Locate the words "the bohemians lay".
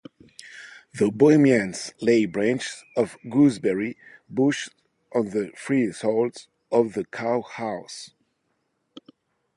0.95-2.25